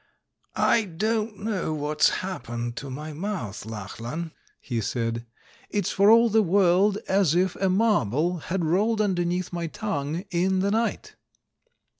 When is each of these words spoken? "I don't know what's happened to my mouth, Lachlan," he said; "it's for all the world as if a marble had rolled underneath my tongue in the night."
"I 0.55 0.85
don't 0.85 1.37
know 1.37 1.75
what's 1.75 2.09
happened 2.25 2.75
to 2.77 2.89
my 2.89 3.13
mouth, 3.13 3.67
Lachlan," 3.67 4.31
he 4.59 4.81
said; 4.81 5.27
"it's 5.69 5.91
for 5.91 6.09
all 6.09 6.27
the 6.27 6.41
world 6.41 6.97
as 7.07 7.35
if 7.35 7.55
a 7.57 7.69
marble 7.69 8.39
had 8.39 8.65
rolled 8.65 8.99
underneath 8.99 9.53
my 9.53 9.67
tongue 9.67 10.25
in 10.31 10.61
the 10.61 10.71
night." 10.71 11.15